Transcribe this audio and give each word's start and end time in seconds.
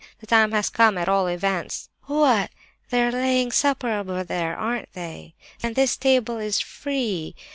The 0.17 0.25
time 0.25 0.51
has 0.53 0.71
come, 0.71 0.97
at 0.97 1.07
all 1.07 1.27
events. 1.27 1.89
What! 2.07 2.49
they 2.89 3.03
are 3.03 3.11
laying 3.11 3.51
supper 3.51 3.91
over 3.91 4.23
there, 4.23 4.57
are 4.57 4.83
they? 4.93 5.35
Then 5.59 5.73
this 5.73 5.95
table 5.95 6.39
is 6.39 6.59
free? 6.59 7.35